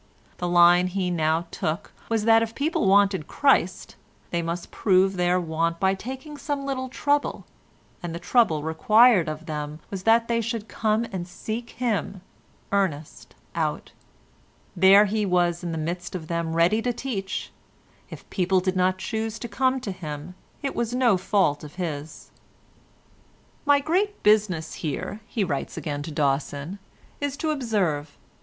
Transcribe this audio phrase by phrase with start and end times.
[0.39, 3.97] The line he now took was that if people wanted Christ,
[4.31, 7.45] they must prove their want by taking some little trouble,
[8.01, 12.21] and the trouble required of them was that they should come and seek him,
[12.71, 13.91] Ernest, out;
[14.75, 17.51] there he was in the midst of them ready to teach;
[18.09, 20.33] if people did not choose to come to him
[20.63, 22.31] it was no fault of his.
[23.67, 26.79] "My great business here," he writes again to Dawson,
[27.19, 28.17] "is to observe.